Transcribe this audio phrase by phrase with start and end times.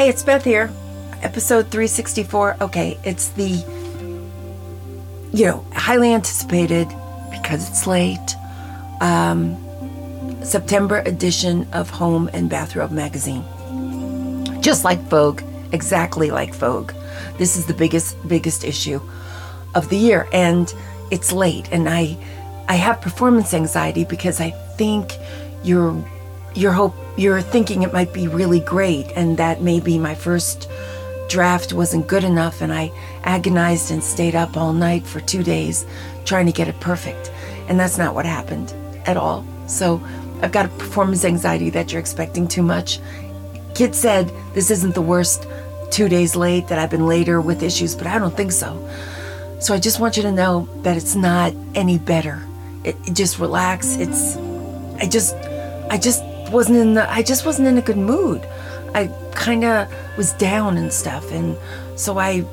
[0.00, 0.72] Hey, it's Beth here.
[1.20, 2.56] Episode 364.
[2.62, 3.62] Okay, it's the,
[5.30, 6.88] you know, highly anticipated
[7.30, 8.34] because it's late,
[9.02, 9.58] um,
[10.42, 13.44] September edition of Home and Bathrobe magazine.
[14.62, 15.42] Just like Vogue,
[15.72, 16.92] exactly like Vogue.
[17.36, 19.02] This is the biggest, biggest issue
[19.74, 20.72] of the year, and
[21.10, 22.16] it's late, and I,
[22.70, 25.12] I have performance anxiety because I think
[25.62, 26.02] you're,
[26.54, 30.70] you're hope you're thinking it might be really great, and that maybe my first
[31.28, 32.90] draft wasn't good enough, and I
[33.24, 35.84] agonized and stayed up all night for two days
[36.24, 37.30] trying to get it perfect.
[37.68, 38.74] And that's not what happened
[39.06, 39.44] at all.
[39.66, 40.02] So
[40.40, 43.00] I've got a performance anxiety that you're expecting too much.
[43.74, 45.46] Kid said this isn't the worst
[45.90, 48.88] two days late, that I've been later with issues, but I don't think so.
[49.60, 52.42] So I just want you to know that it's not any better.
[52.82, 53.96] It, it just relax.
[53.96, 54.38] It's,
[54.96, 55.34] I just,
[55.90, 58.46] I just wasn't in the, I just wasn't in a good mood.
[58.94, 61.30] I kind of was down and stuff.
[61.30, 61.56] And
[61.96, 62.44] so I,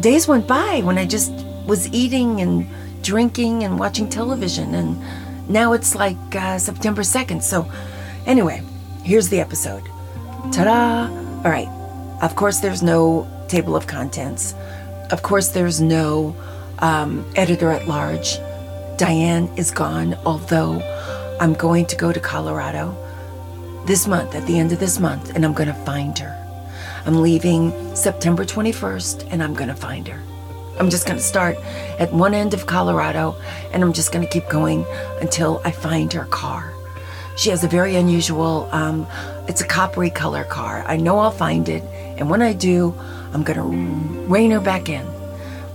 [0.00, 1.32] days went by when I just
[1.66, 2.68] was eating and
[3.02, 4.74] drinking and watching television.
[4.74, 5.00] And
[5.48, 7.42] now it's like uh, September 2nd.
[7.42, 7.70] So
[8.26, 8.62] anyway,
[9.02, 9.84] here's the episode.
[10.52, 11.08] Ta da!
[11.44, 11.68] All right.
[12.22, 14.54] Of course, there's no table of contents.
[15.10, 16.36] Of course, there's no
[16.80, 18.38] um, editor at large.
[18.96, 20.80] Diane is gone, although
[21.40, 22.94] I'm going to go to Colorado
[23.86, 26.36] this month, at the end of this month, and I'm going to find her.
[27.06, 30.22] I'm leaving September 21st, and I'm going to find her.
[30.78, 31.56] I'm just going to start
[31.98, 33.36] at one end of Colorado,
[33.72, 34.84] and I'm just going to keep going
[35.20, 36.72] until I find her car.
[37.36, 39.06] She has a very unusual, um,
[39.48, 40.84] it's a coppery color car.
[40.86, 41.82] I know I'll find it,
[42.18, 42.94] and when I do,
[43.32, 45.06] I'm going to rein her back in,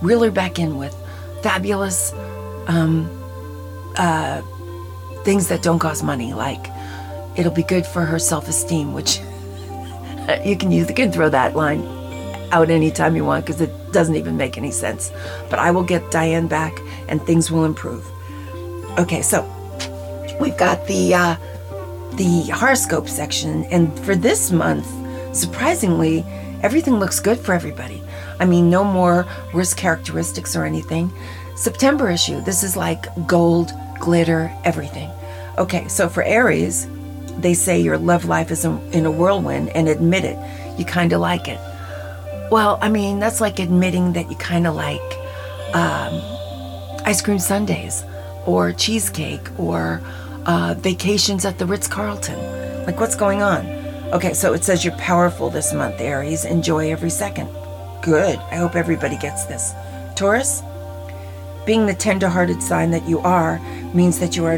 [0.00, 0.94] reel her back in with
[1.42, 2.12] fabulous
[2.66, 3.10] um,
[3.96, 4.42] uh,
[5.24, 6.66] things that don't cost money, like
[7.36, 9.18] it'll be good for her self esteem, which
[10.44, 11.84] you can use, you can throw that line
[12.52, 15.12] out anytime you want because it doesn't even make any sense.
[15.50, 18.06] But I will get Diane back and things will improve.
[18.98, 19.42] Okay, so
[20.40, 21.36] we've got the uh,
[22.14, 24.86] the horoscope section, and for this month,
[25.36, 26.24] surprisingly,
[26.62, 28.02] everything looks good for everybody.
[28.40, 31.12] I mean, no more worst characteristics or anything.
[31.56, 35.10] September issue, this is like gold, glitter, everything.
[35.58, 36.86] Okay, so for Aries,
[37.38, 40.38] they say your love life is in a whirlwind and admit it.
[40.78, 41.60] You kind of like it.
[42.50, 45.00] Well, I mean, that's like admitting that you kind of like
[45.74, 46.20] um,
[47.04, 48.04] ice cream sundaes
[48.46, 50.00] or cheesecake or
[50.46, 52.38] uh, vacations at the Ritz Carlton.
[52.86, 53.66] Like, what's going on?
[54.12, 56.44] Okay, so it says you're powerful this month, Aries.
[56.44, 57.48] Enjoy every second.
[58.02, 58.38] Good.
[58.38, 59.72] I hope everybody gets this.
[60.14, 60.62] Taurus,
[61.66, 63.58] being the tender-hearted sign that you are
[63.92, 64.56] means that you are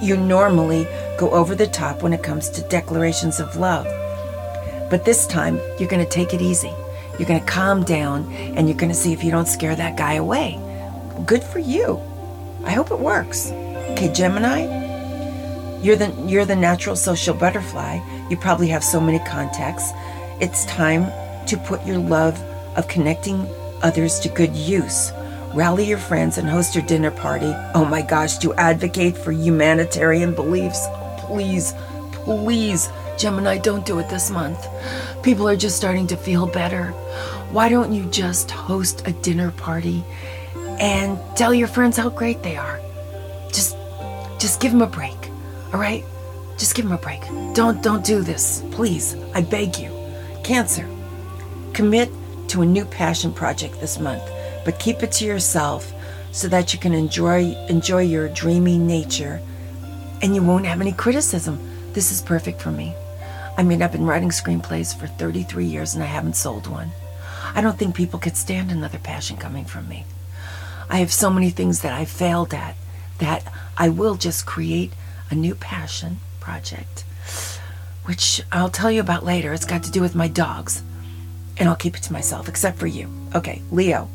[0.00, 0.84] you normally
[1.18, 3.86] go over the top when it comes to declarations of love.
[4.90, 6.72] But this time, you're going to take it easy.
[7.18, 9.96] You're going to calm down and you're going to see if you don't scare that
[9.96, 10.58] guy away.
[11.26, 12.00] Good for you.
[12.64, 13.50] I hope it works.
[13.92, 14.62] Okay, Gemini,
[15.82, 17.98] you're the you're the natural social butterfly.
[18.28, 19.90] You probably have so many contacts.
[20.40, 21.06] It's time
[21.46, 22.40] to put your love
[22.76, 23.46] of connecting
[23.82, 25.12] others to good use
[25.54, 27.52] rally your friends and host your dinner party.
[27.74, 30.86] Oh my gosh, to advocate for humanitarian beliefs.
[31.18, 31.74] Please,
[32.12, 32.88] please,
[33.18, 34.66] Gemini, don't do it this month.
[35.22, 36.88] People are just starting to feel better.
[37.52, 40.04] Why don't you just host a dinner party
[40.78, 42.80] and tell your friends how great they are?
[43.48, 43.76] Just
[44.38, 45.30] just give them a break.
[45.72, 46.04] All right?
[46.56, 47.20] Just give them a break.
[47.54, 48.62] Don't don't do this.
[48.70, 49.16] Please.
[49.34, 49.90] I beg you.
[50.44, 50.88] Cancer.
[51.72, 52.10] Commit
[52.48, 54.22] to a new passion project this month
[54.70, 55.92] but keep it to yourself
[56.30, 59.42] so that you can enjoy enjoy your dreamy nature
[60.22, 61.58] and you won't have any criticism.
[61.92, 62.94] This is perfect for me.
[63.58, 66.90] I mean, I've been writing screenplays for 33 years and I haven't sold one.
[67.52, 70.04] I don't think people could stand another passion coming from me.
[70.88, 72.76] I have so many things that I failed at
[73.18, 73.42] that
[73.76, 74.92] I will just create
[75.32, 77.02] a new passion project,
[78.04, 79.52] which I'll tell you about later.
[79.52, 80.84] It's got to do with my dogs,
[81.56, 83.10] and I'll keep it to myself, except for you.
[83.34, 84.08] Okay, Leo.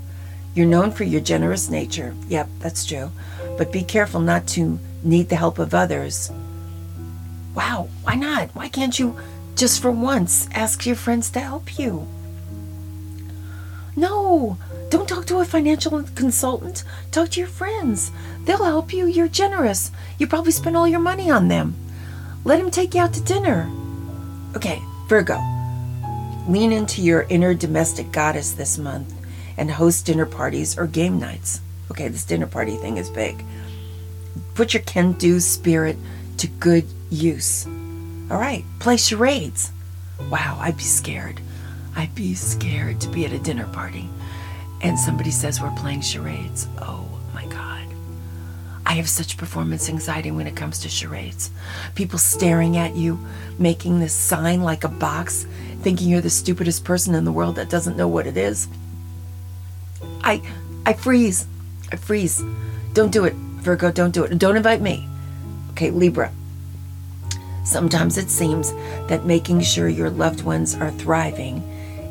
[0.55, 2.15] You're known for your generous nature.
[2.29, 3.11] Yep, that's true.
[3.57, 6.31] But be careful not to need the help of others.
[7.53, 8.55] Wow, why not?
[8.55, 9.17] Why can't you
[9.55, 12.07] just for once ask your friends to help you?
[13.97, 14.57] No,
[14.89, 16.85] don't talk to a financial consultant.
[17.11, 18.11] Talk to your friends.
[18.45, 19.07] They'll help you.
[19.07, 19.91] You're generous.
[20.17, 21.75] You probably spend all your money on them.
[22.45, 23.69] Let them take you out to dinner.
[24.55, 25.37] Okay, Virgo.
[26.47, 29.14] Lean into your inner domestic goddess this month
[29.57, 31.61] and host dinner parties or game nights.
[31.91, 33.43] Okay, this dinner party thing is big.
[34.53, 35.97] Put your can do spirit
[36.37, 37.65] to good use.
[38.29, 39.71] All right, play charades.
[40.29, 41.41] Wow, I'd be scared.
[41.95, 44.09] I'd be scared to be at a dinner party
[44.81, 46.67] and somebody says we're playing charades.
[46.79, 47.87] Oh my God.
[48.85, 51.49] I have such performance anxiety when it comes to charades.
[51.95, 53.19] People staring at you,
[53.57, 55.47] making this sign like a box,
[55.81, 58.67] thinking you're the stupidest person in the world that doesn't know what it is.
[60.25, 60.41] I
[60.85, 61.47] I freeze.
[61.91, 62.43] I freeze.
[62.93, 64.37] Don't do it, Virgo, don't do it.
[64.37, 65.07] Don't invite me.
[65.71, 66.31] Okay, Libra.
[67.63, 68.73] Sometimes it seems
[69.07, 71.63] that making sure your loved ones are thriving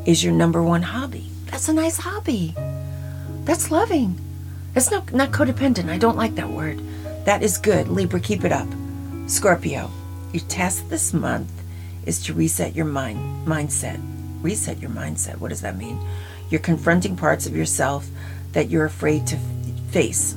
[0.05, 1.29] is your number one hobby.
[1.45, 2.53] That's a nice hobby.
[3.45, 4.19] That's loving.
[4.73, 5.89] That's not, not codependent.
[5.89, 6.81] I don't like that word.
[7.25, 7.87] That is good.
[7.87, 8.67] Libra, keep it up.
[9.27, 9.89] Scorpio,
[10.33, 11.51] your task this month
[12.05, 13.99] is to reset your mind mindset.
[14.45, 15.39] Reset your mindset.
[15.39, 15.99] What does that mean?
[16.51, 18.07] You're confronting parts of yourself
[18.51, 19.39] that you're afraid to
[19.89, 20.35] face.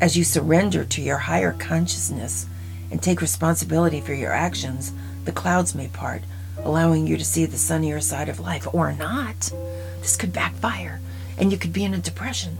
[0.00, 2.46] As you surrender to your higher consciousness
[2.90, 4.92] and take responsibility for your actions,
[5.24, 6.22] the clouds may part,
[6.58, 9.52] allowing you to see the sunnier side of life, or not.
[10.00, 11.00] This could backfire,
[11.38, 12.56] and you could be in a depression.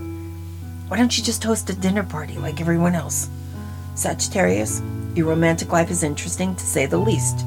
[0.87, 3.29] Why don't you just host a dinner party like everyone else?
[3.97, 4.81] Sagittarius,
[5.17, 7.45] your romantic life is interesting to say the least.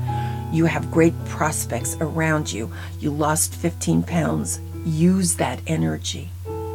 [0.52, 2.72] You have great prospects around you.
[3.00, 4.60] You lost 15 pounds.
[4.84, 6.30] Use that energy.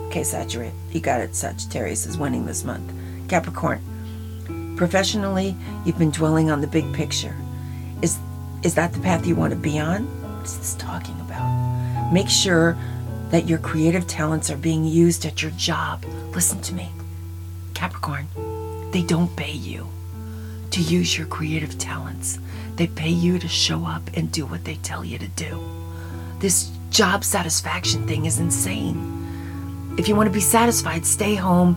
[0.07, 1.35] Okay, Sagittarius, you got it.
[1.35, 2.93] Sagittarius is winning this month.
[3.29, 3.81] Capricorn,
[4.77, 7.35] professionally, you've been dwelling on the big picture.
[8.01, 8.19] Is
[8.63, 10.05] is that the path you want to be on?
[10.23, 12.13] What is this talking about?
[12.13, 12.77] Make sure
[13.31, 16.05] that your creative talents are being used at your job.
[16.33, 16.91] Listen to me,
[17.75, 18.29] Capricorn.
[18.93, 19.89] They don't pay you
[20.75, 22.41] to use your creative talents.
[22.75, 25.63] They pay you to show up and do what they tell you to do.
[26.41, 29.95] This job satisfaction thing is insane.
[29.97, 31.77] If you want to be satisfied, stay home,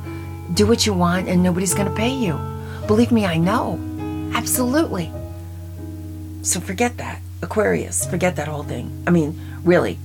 [0.55, 2.39] do what you want, and nobody's going to pay you.
[2.87, 3.79] Believe me, I know.
[4.33, 5.11] Absolutely.
[6.41, 7.21] So forget that.
[7.43, 9.03] Aquarius, forget that whole thing.
[9.05, 9.99] I mean, really.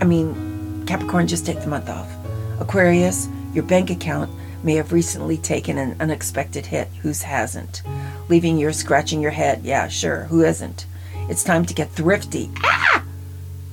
[0.00, 2.10] I mean, Capricorn, just take the month off.
[2.58, 4.30] Aquarius, your bank account
[4.62, 6.88] may have recently taken an unexpected hit.
[7.02, 7.82] Whose hasn't?
[8.28, 9.64] Leaving you scratching your head.
[9.64, 10.24] Yeah, sure.
[10.24, 10.86] Who isn't?
[11.28, 12.50] It's time to get thrifty.
[12.62, 13.04] Ah!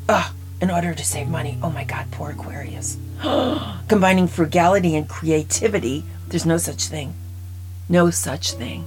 [0.09, 1.57] Ugh, in order to save money.
[1.63, 2.97] Oh my God, poor Aquarius.
[3.87, 7.13] Combining frugality and creativity, there's no such thing.
[7.89, 8.85] No such thing.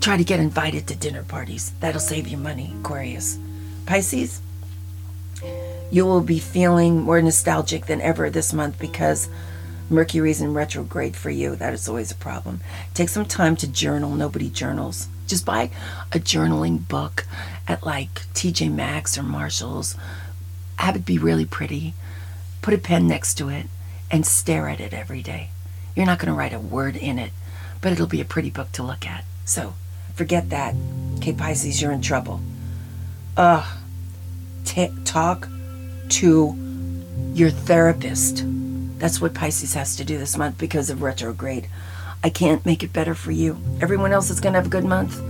[0.00, 1.72] Try to get invited to dinner parties.
[1.80, 3.38] That'll save you money, Aquarius.
[3.86, 4.40] Pisces,
[5.90, 9.28] you will be feeling more nostalgic than ever this month because
[9.88, 11.54] Mercury's in retrograde for you.
[11.54, 12.60] That is always a problem.
[12.94, 14.14] Take some time to journal.
[14.14, 15.08] Nobody journals.
[15.26, 15.70] Just buy
[16.12, 17.26] a journaling book
[17.68, 19.96] at like TJ Maxx or Marshall's.
[20.76, 21.94] Have it be really pretty.
[22.62, 23.66] Put a pen next to it
[24.10, 25.50] and stare at it every day.
[25.94, 27.32] You're not going to write a word in it,
[27.80, 29.24] but it'll be a pretty book to look at.
[29.44, 29.74] So
[30.14, 30.74] forget that.
[31.16, 32.40] Okay, Pisces, you're in trouble.
[33.36, 33.64] Ugh.
[34.64, 35.48] T- talk
[36.08, 36.56] to
[37.34, 38.44] your therapist.
[38.98, 41.68] That's what Pisces has to do this month because of retrograde.
[42.24, 43.58] I can't make it better for you.
[43.80, 45.20] Everyone else is going to have a good month,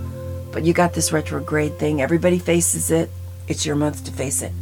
[0.52, 2.00] but you got this retrograde thing.
[2.00, 3.10] Everybody faces it.
[3.48, 4.52] It's your month to face it.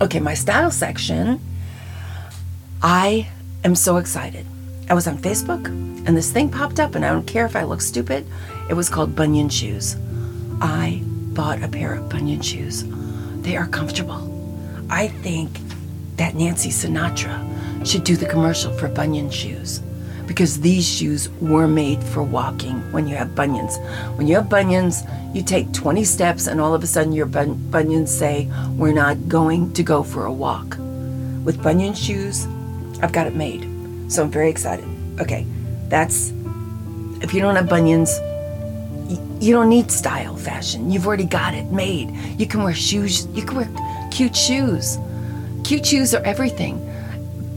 [0.00, 1.40] Okay, my style section.
[2.82, 3.28] I
[3.62, 4.46] am so excited.
[4.88, 7.64] I was on Facebook and this thing popped up, and I don't care if I
[7.64, 8.26] look stupid.
[8.70, 9.96] It was called Bunyan Shoes.
[10.60, 12.84] I bought a pair of Bunyan shoes.
[13.42, 14.26] They are comfortable.
[14.90, 15.50] I think
[16.16, 17.46] that Nancy Sinatra
[17.84, 19.80] should do the commercial for Bunyan shoes
[20.26, 23.78] because these shoes were made for walking when you have bunions.
[24.14, 25.02] When you have bunions,
[25.34, 29.28] you take 20 steps and all of a sudden your bun- bunions say, We're not
[29.28, 30.76] going to go for a walk.
[31.44, 32.46] With Bunyan shoes,
[33.02, 33.66] I've got it made.
[34.06, 34.86] So I'm very excited.
[35.20, 35.46] Okay,
[35.88, 36.32] that's
[37.22, 38.18] if you don't have bunions,
[39.40, 40.90] you don't need style fashion.
[40.90, 42.10] You've already got it made.
[42.38, 44.96] You can wear shoes, you can wear cute shoes.
[45.64, 46.86] Cute shoes are everything.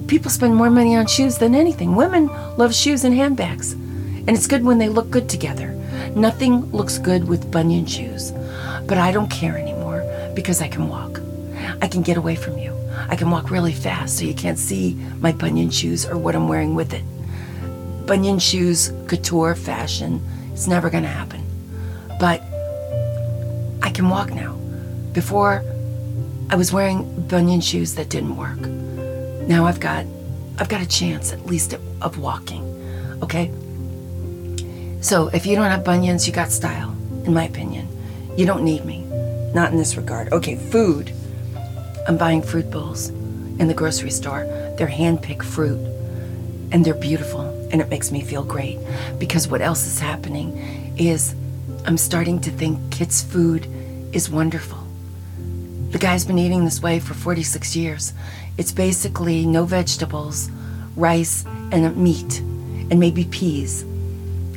[0.07, 1.95] People spend more money on shoes than anything.
[1.95, 3.73] Women love shoes and handbags.
[3.73, 5.69] And it's good when they look good together.
[6.15, 8.31] Nothing looks good with bunion shoes.
[8.85, 10.03] But I don't care anymore
[10.35, 11.21] because I can walk.
[11.81, 12.73] I can get away from you.
[13.09, 16.47] I can walk really fast so you can't see my bunion shoes or what I'm
[16.47, 17.03] wearing with it.
[18.05, 21.43] Bunion shoes, couture, fashion, it's never going to happen.
[22.19, 22.41] But
[23.81, 24.53] I can walk now.
[25.13, 25.63] Before,
[26.49, 28.59] I was wearing bunion shoes that didn't work.
[29.47, 30.05] Now I've got
[30.59, 32.63] I've got a chance at least of walking.
[33.21, 33.51] Okay?
[35.01, 36.95] So if you don't have bunions, you got style,
[37.25, 37.87] in my opinion.
[38.37, 39.03] You don't need me.
[39.53, 40.31] Not in this regard.
[40.31, 41.11] Okay, food.
[42.07, 44.45] I'm buying fruit bowls in the grocery store.
[44.77, 45.79] They're hand-picked fruit
[46.71, 48.79] and they're beautiful and it makes me feel great
[49.19, 51.35] because what else is happening is
[51.85, 53.67] I'm starting to think kids' food
[54.13, 54.79] is wonderful.
[55.89, 58.13] The guy's been eating this way for 46 years.
[58.57, 60.49] It's basically no vegetables,
[60.95, 63.81] rice, and meat, and maybe peas.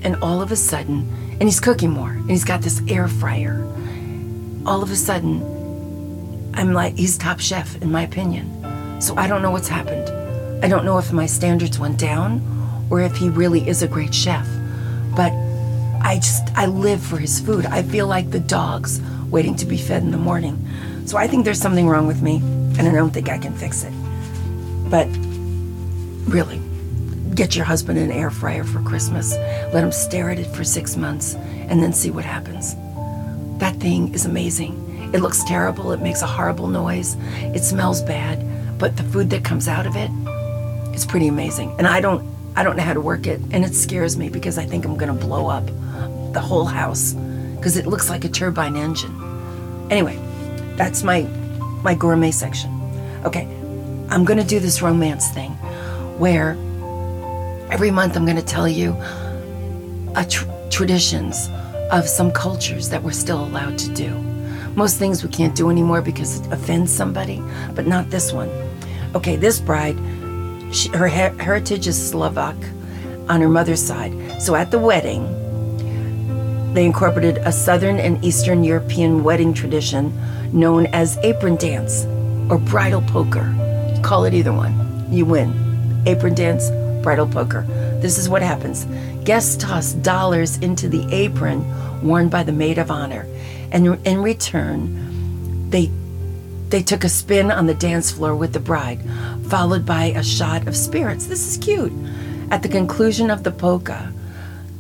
[0.03, 3.67] And all of a sudden, and he's cooking more, and he's got this air fryer.
[4.67, 5.43] All of a sudden,
[6.55, 9.01] I'm like, he's top chef, in my opinion.
[9.01, 10.11] So I don't know what's happened.
[10.65, 12.43] I don't know if my standards went down
[12.91, 14.47] or if he really is a great chef.
[15.15, 15.33] But
[16.03, 17.67] I just, I live for his food.
[17.67, 19.01] I feel like the dogs
[19.31, 20.67] waiting to be fed in the morning.
[21.07, 22.41] So I think there's something wrong with me,
[22.79, 23.93] and I don't think I can fix it.
[24.91, 25.09] But
[26.27, 26.61] really,
[27.35, 29.37] get your husband an air fryer for Christmas.
[29.73, 32.75] Let him stare at it for six months, and then see what happens.
[33.59, 34.83] That thing is amazing.
[35.15, 35.93] It looks terrible.
[35.93, 37.17] It makes a horrible noise.
[37.55, 40.11] It smells bad, but the food that comes out of it,
[40.95, 41.75] it's pretty amazing.
[41.79, 44.59] And I don't, I don't know how to work it, and it scares me because
[44.59, 45.67] I think I'm going to blow up
[46.33, 47.15] the whole house
[47.57, 49.15] because it looks like a turbine engine.
[49.91, 50.19] Anyway,
[50.77, 51.27] that's my
[51.87, 52.69] my gourmet section.
[53.25, 53.45] Okay,
[54.11, 55.53] I'm going to do this romance thing
[56.19, 56.57] where
[57.71, 58.91] every month I'm going to tell you
[60.17, 61.49] a tr- traditions
[61.93, 64.11] of some cultures that we're still allowed to do.
[64.75, 67.41] Most things we can't do anymore because it offends somebody,
[67.77, 68.51] but not this one.
[69.15, 69.97] Okay, this bride,
[70.75, 72.57] she, her her heritage is Slovak
[73.29, 74.13] on her mother's side.
[74.43, 75.23] So at the wedding,
[76.75, 80.13] they incorporated a Southern and Eastern European wedding tradition
[80.53, 82.05] known as apron dance
[82.51, 83.45] or bridal polka.
[84.03, 84.75] Call it either one.
[85.11, 86.03] You win.
[86.07, 86.71] Apron dance,
[87.03, 87.65] bridal polka.
[88.01, 88.87] This is what happens
[89.27, 91.67] guests toss dollars into the apron
[92.01, 93.27] worn by the maid of honor,
[93.73, 95.91] and in return, they
[96.69, 99.01] they took a spin on the dance floor with the bride,
[99.49, 101.27] followed by a shot of spirits.
[101.27, 101.93] This is cute.
[102.51, 104.13] At the conclusion of the polka,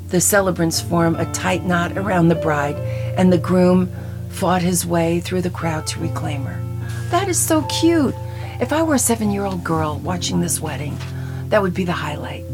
[0.08, 2.76] the celebrants form a tight knot around the bride,
[3.18, 3.90] and the groom
[4.36, 6.62] fought his way through the crowd to reclaim her.
[7.10, 8.14] That is so cute.
[8.60, 10.94] If I were a seven year old girl watching this wedding,
[11.48, 12.44] that would be the highlight.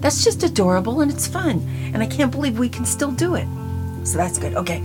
[0.00, 1.64] That's just adorable and it's fun,
[1.94, 3.46] and I can't believe we can still do it.
[4.04, 4.54] So that's good.
[4.54, 4.82] Okay,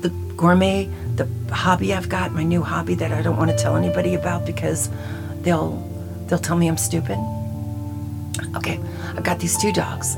[0.00, 3.76] the gourmet, the hobby I've got, my new hobby that I don't want to tell
[3.76, 4.90] anybody about because
[5.42, 5.76] they'll
[6.26, 7.18] they'll tell me I'm stupid.
[8.56, 8.80] Okay,
[9.16, 10.16] I've got these two dogs,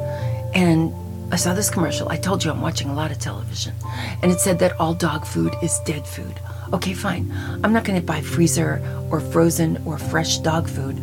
[0.54, 0.94] and
[1.30, 2.08] I saw this commercial.
[2.08, 3.74] I told you I'm watching a lot of television.
[4.22, 6.38] And it said that all dog food is dead food.
[6.72, 7.32] Okay, fine.
[7.64, 10.96] I'm not going to buy freezer or frozen or fresh dog food.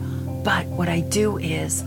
[0.43, 1.83] But what I do is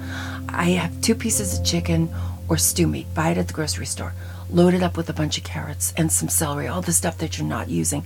[0.48, 2.08] I have two pieces of chicken
[2.48, 4.12] or stew meat, buy it at the grocery store,
[4.50, 7.38] load it up with a bunch of carrots and some celery, all the stuff that
[7.38, 8.04] you're not using.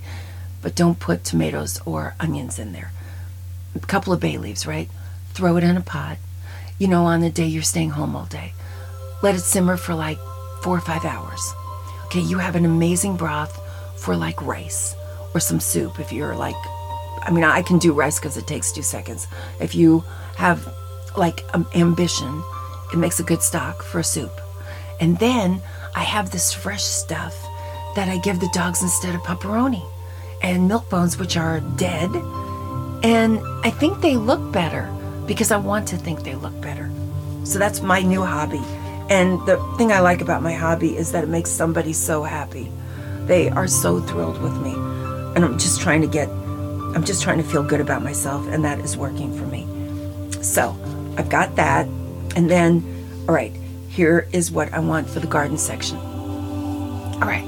[0.61, 2.91] But don't put tomatoes or onions in there.
[3.75, 4.89] A couple of bay leaves, right?
[5.33, 6.17] Throw it in a pot.
[6.77, 8.53] You know, on the day you're staying home all day.
[9.21, 10.17] Let it simmer for like
[10.61, 11.53] four or five hours.
[12.05, 13.59] Okay, you have an amazing broth
[13.97, 14.95] for like rice
[15.33, 16.55] or some soup if you're like,
[17.21, 19.27] I mean, I can do rice because it takes two seconds.
[19.59, 20.03] If you
[20.37, 20.73] have
[21.17, 22.41] like um, ambition,
[22.93, 24.31] it makes a good stock for a soup.
[25.01, 25.61] And then
[25.95, 27.35] I have this fresh stuff
[27.95, 29.85] that I give the dogs instead of pepperoni
[30.41, 32.09] and milk bones, which are dead.
[33.03, 34.89] And I think they look better
[35.25, 36.89] because I want to think they look better.
[37.43, 38.63] So that's my new hobby
[39.09, 42.71] and the thing I like about my hobby is that it makes somebody so happy.
[43.25, 44.73] They are so thrilled with me.
[45.35, 48.63] And I'm just trying to get, I'm just trying to feel good about myself, and
[48.65, 49.67] that is working for me.
[50.41, 50.75] So
[51.17, 51.87] I've got that.
[52.35, 52.83] And then,
[53.27, 53.51] all right,
[53.89, 55.97] here is what I want for the garden section.
[55.97, 57.45] All right.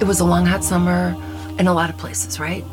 [0.00, 1.16] It was a long, hot summer
[1.58, 2.64] in a lot of places, right?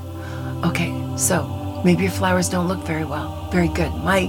[0.65, 3.49] Okay, so maybe your flowers don't look very well.
[3.51, 3.93] Very good.
[3.95, 4.25] My,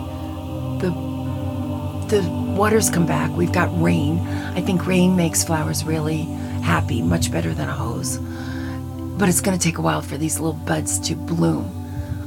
[2.12, 2.28] the
[2.58, 3.34] waters come back.
[3.34, 4.18] We've got rain.
[4.54, 6.24] I think rain makes flowers really
[6.60, 8.18] happy, much better than a hose.
[8.18, 11.70] But it's going to take a while for these little buds to bloom.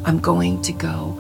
[0.04, 1.16] I'm going to go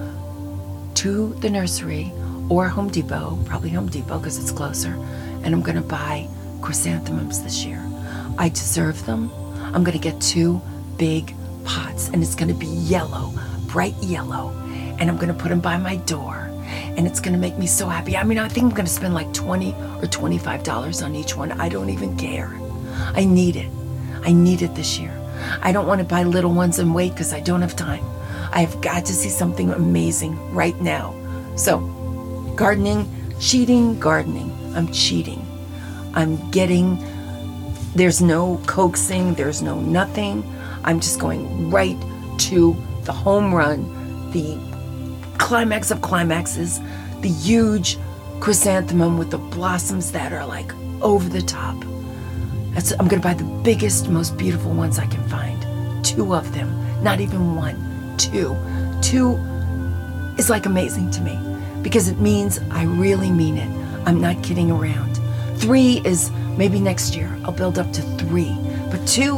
[0.95, 2.11] to the nursery
[2.49, 4.93] or Home Depot, probably Home Depot because it's closer,
[5.43, 6.27] and I'm going to buy
[6.63, 7.87] chrysanthemums this year.
[8.39, 9.31] I deserve them.
[9.75, 10.59] I'm going to get two
[10.97, 13.31] big pots, and it's going to be yellow,
[13.67, 14.55] bright yellow,
[14.97, 17.87] and I'm going to put them by my door and it's to make me so
[17.87, 18.17] happy.
[18.17, 21.51] I mean, I think I'm to spend like 20 or $25 on each one.
[21.53, 22.57] I don't even care.
[23.13, 23.69] I need it.
[24.23, 25.13] I need it this year.
[25.61, 28.03] I don't want to buy little ones and wait because I don't have time.
[28.51, 31.13] I've got to see something amazing right now.
[31.55, 31.79] So,
[32.55, 34.51] gardening, cheating, gardening.
[34.75, 35.45] I'm cheating.
[36.13, 36.97] I'm getting,
[37.95, 40.43] there's no coaxing, there's no nothing.
[40.83, 41.97] I'm just going right
[42.39, 44.57] to the home run, the
[45.37, 46.79] climax of climaxes,
[47.21, 47.97] the huge
[48.39, 51.75] chrysanthemum with the blossoms that are like over the top.
[52.71, 56.05] That's, I'm to buy the biggest, most beautiful ones I can find.
[56.05, 56.69] Two of them,
[57.03, 58.15] not even one.
[58.17, 58.55] two.
[59.01, 59.35] Two
[60.37, 61.39] is like amazing to me
[61.81, 63.69] because it means I really mean it.
[64.05, 65.19] I'm not kidding around.
[65.57, 68.55] Three is maybe next year I'll build up to three,
[68.91, 69.37] but two,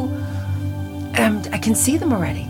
[1.20, 2.50] um, I can see them already.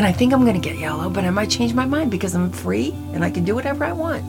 [0.00, 2.34] And I think I'm going to get yellow, but I might change my mind because
[2.34, 4.24] I'm free and I can do whatever I want.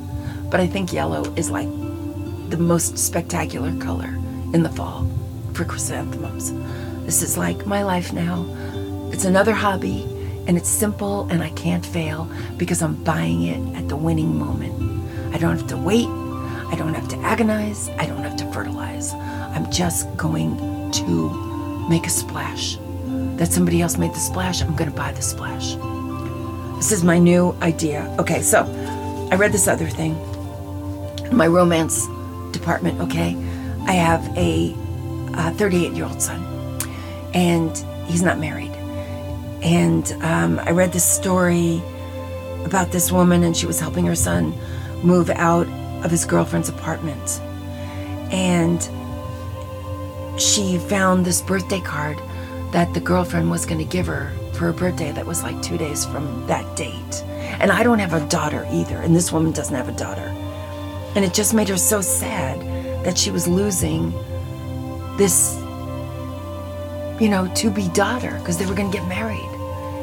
[0.52, 1.70] But I think yellow is like
[2.50, 4.14] the most spectacular color
[4.54, 5.10] in the fall
[5.54, 6.52] for chrysanthemums.
[7.06, 8.46] This is like my life now.
[9.14, 10.04] It's another hobby
[10.46, 14.74] and it's simple and I can't fail because I'm buying it at the winning moment.
[15.34, 16.10] I don't have to wait.
[16.10, 17.88] I don't have to agonize.
[17.98, 19.14] I don't have to fertilize.
[19.14, 22.78] I'm just going to make a splash.
[23.42, 25.74] That somebody else made the splash, I'm going to buy the splash.
[26.76, 28.16] This is my new idea.
[28.20, 28.60] Okay, so
[29.32, 30.14] I read this other thing.
[31.36, 32.06] My romance
[32.52, 33.36] department, okay?
[33.88, 34.76] I have a
[35.58, 36.40] 38 year old son,
[37.34, 38.74] and he's not married.
[39.64, 41.82] And um, I read this story
[42.64, 44.54] about this woman, and she was helping her son
[45.02, 45.66] move out
[46.06, 47.42] of his girlfriend's apartment.
[48.32, 48.80] And
[50.40, 52.22] she found this birthday card
[52.72, 55.78] that the girlfriend was going to give her for her birthday that was like two
[55.78, 57.24] days from that date.
[57.60, 60.28] And I don't have a daughter either, and this woman doesn't have a daughter.
[61.16, 62.60] And it just made her so sad
[63.04, 64.12] that she was losing
[65.18, 65.56] this,
[67.20, 69.40] you know, to be daughter because they were going to get married.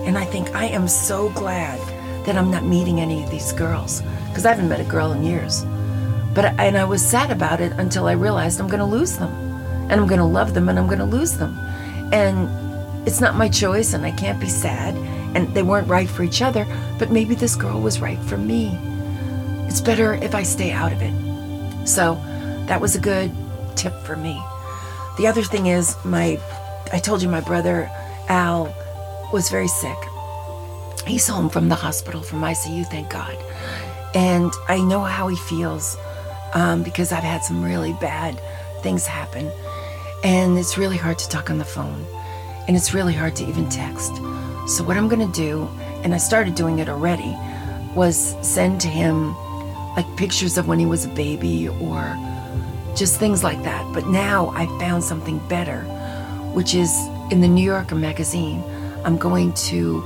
[0.07, 1.79] And I think I am so glad
[2.27, 5.23] that I'm not meeting any of these girls because I haven't met a girl in
[5.23, 5.65] years.
[6.35, 9.33] But and I was sad about it until I realized I'm going to lose them,
[9.91, 11.59] and I'm going to love them, and I'm going to lose them,
[12.13, 12.49] and
[13.07, 14.95] it's not my choice, and I can't be sad.
[15.37, 16.67] And they weren't right for each other,
[16.99, 18.79] but maybe this girl was right for me.
[19.67, 21.87] It's better if I stay out of it.
[21.87, 22.15] So
[22.67, 23.31] that was a good
[23.77, 24.43] tip for me.
[25.19, 26.39] The other thing is my
[26.93, 27.91] I told you my brother
[28.29, 28.75] Al
[29.33, 29.99] was very sick.
[31.07, 33.37] He's home from the hospital from ICU, thank God.
[34.15, 35.97] And I know how he feels
[36.55, 38.41] um, because I've had some really bad
[38.83, 39.51] things happen.
[40.25, 42.05] And it's really hard to talk on the phone.
[42.67, 44.17] And it's really hard to even text.
[44.67, 45.69] So, what I'm going to do,
[46.03, 47.37] and I started doing it already,
[47.95, 49.35] was send to him
[49.97, 52.17] like pictures of when he was a baby or
[52.95, 53.91] just things like that.
[53.95, 55.81] But now I found something better,
[56.53, 56.93] which is
[57.31, 58.63] in the New Yorker magazine.
[59.05, 59.99] I'm going to,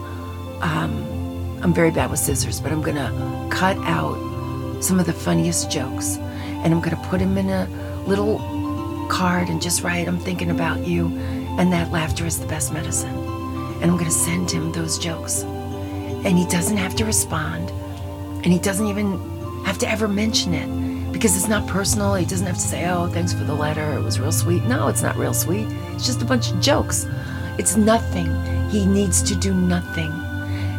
[0.61, 5.13] um, I'm very bad with scissors, but I'm going to cut out some of the
[5.13, 7.69] funniest jokes and I'm going to put them in a
[8.07, 8.39] little
[9.13, 11.07] card and just write, I'm thinking about you,
[11.59, 13.15] and that laughter is the best medicine.
[13.15, 15.43] And I'm going to send him those jokes.
[15.43, 17.71] And he doesn't have to respond,
[18.43, 19.19] and he doesn't even
[19.65, 22.15] have to ever mention it because it's not personal.
[22.15, 23.93] He doesn't have to say, Oh, thanks for the letter.
[23.93, 24.65] It was real sweet.
[24.65, 25.67] No, it's not real sweet.
[25.93, 27.07] It's just a bunch of jokes.
[27.59, 28.29] It's nothing.
[28.71, 30.11] He needs to do nothing.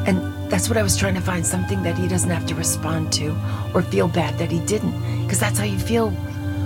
[0.07, 0.17] And
[0.51, 3.37] that's what I was trying to find something that he doesn't have to respond to
[3.73, 5.23] or feel bad that he didn't.
[5.23, 6.11] Because that's how you feel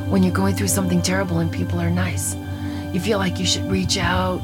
[0.09, 2.35] when you're going through something terrible and people are nice.
[2.93, 4.41] You feel like you should reach out,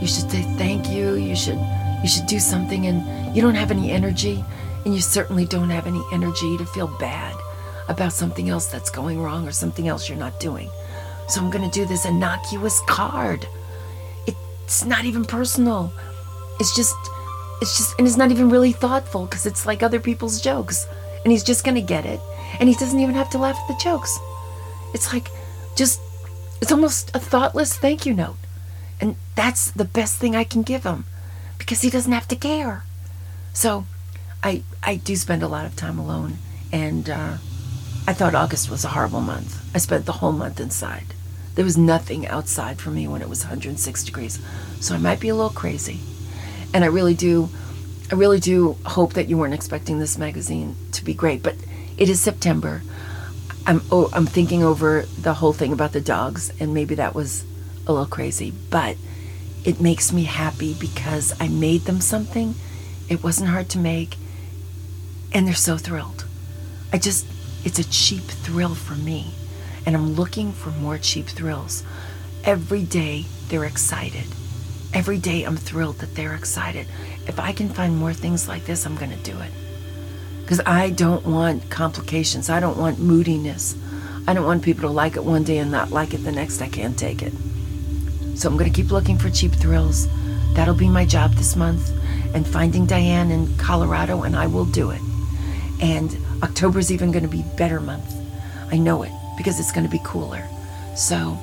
[0.00, 1.60] you should say thank you, you should
[2.02, 4.44] you should do something and you don't have any energy
[4.84, 7.34] and you certainly don't have any energy to feel bad
[7.88, 10.68] about something else that's going wrong or something else you're not doing.
[11.28, 13.46] So I'm going to do this innocuous card.
[14.26, 15.92] It's not even personal.
[16.58, 16.94] It's just
[17.60, 20.86] it's just and it's not even really thoughtful because it's like other people's jokes
[21.24, 22.20] and he's just going to get it
[22.58, 24.18] and he doesn't even have to laugh at the jokes.
[24.94, 25.28] It's like
[25.76, 26.00] just
[26.60, 28.36] it's almost a thoughtless thank you note.
[29.00, 31.04] And that's the best thing I can give him
[31.58, 32.84] because he doesn't have to care.
[33.52, 33.86] So
[34.42, 36.38] I I do spend a lot of time alone
[36.72, 37.36] and uh,
[38.06, 39.64] I thought August was a horrible month.
[39.74, 41.14] I spent the whole month inside.
[41.54, 44.40] There was nothing outside for me when it was 106 degrees.
[44.80, 46.00] So I might be a little crazy.
[46.72, 47.50] And I really do
[48.10, 51.56] I really do hope that you weren't expecting this magazine to be great, but
[51.96, 52.82] it is September.
[53.64, 57.44] I'm oh, I'm thinking over the whole thing about the dogs, and maybe that was
[57.86, 58.96] a little crazy, but
[59.64, 62.56] it makes me happy because I made them something.
[63.08, 64.16] It wasn't hard to make,
[65.32, 66.24] and they're so thrilled.
[66.92, 67.26] I just,
[67.64, 69.32] it's a cheap thrill for me,
[69.86, 71.84] and I'm looking for more cheap thrills.
[72.44, 74.26] Every day they're excited.
[74.92, 76.88] Every day I'm thrilled that they're excited.
[77.28, 79.52] If I can find more things like this, I'm going to do it
[80.42, 82.50] because I don't want complications.
[82.50, 83.74] I don't want moodiness.
[84.26, 86.60] I don't want people to like it one day and not like it the next.
[86.60, 87.32] I can't take it.
[88.34, 90.08] So I'm going to keep looking for cheap thrills.
[90.54, 91.90] That'll be my job this month.
[92.34, 95.00] And finding Diane in Colorado, and I will do it.
[95.80, 98.14] And October's even going to be better month.
[98.70, 100.42] I know it because it's going to be cooler.
[100.96, 101.38] So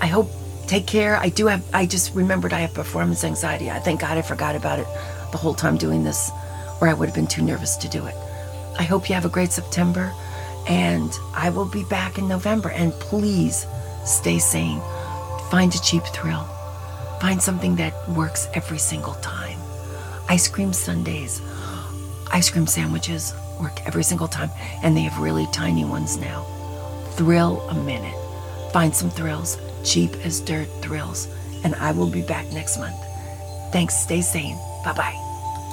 [0.00, 0.30] I hope
[0.66, 1.16] take care.
[1.16, 3.70] I do have I just remembered I have performance anxiety.
[3.70, 4.86] I thank God I forgot about it
[5.30, 6.30] the whole time doing this,
[6.80, 8.14] or I would have been too nervous to do it.
[8.78, 10.12] I hope you have a great September,
[10.68, 12.70] and I will be back in November.
[12.70, 13.66] And please
[14.04, 14.80] stay sane.
[15.50, 16.44] Find a cheap thrill.
[17.20, 19.58] Find something that works every single time.
[20.28, 21.40] Ice cream sundaes,
[22.32, 24.50] ice cream sandwiches work every single time,
[24.82, 26.42] and they have really tiny ones now.
[27.12, 28.14] Thrill a minute.
[28.72, 31.28] Find some thrills, cheap as dirt thrills,
[31.64, 32.96] and I will be back next month.
[33.72, 33.94] Thanks.
[33.94, 34.58] Stay sane.
[34.84, 35.25] Bye bye.